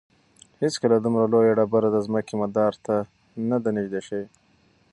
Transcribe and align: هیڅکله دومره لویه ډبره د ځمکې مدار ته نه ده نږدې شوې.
هیڅکله 0.61 0.95
دومره 1.01 1.25
لویه 1.33 1.53
ډبره 1.59 1.89
د 1.91 1.97
ځمکې 2.07 2.33
مدار 2.41 2.73
ته 2.85 2.95
نه 3.49 3.57
ده 3.63 3.69
نږدې 3.77 4.01
شوې. 4.07 4.25